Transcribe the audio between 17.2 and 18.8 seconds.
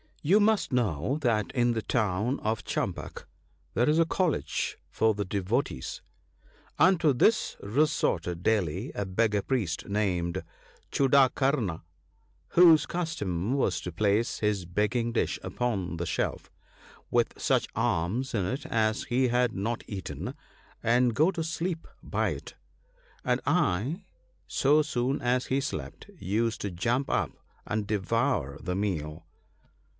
such alms in it